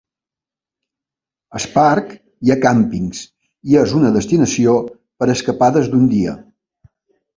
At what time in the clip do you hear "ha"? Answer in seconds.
2.53-2.57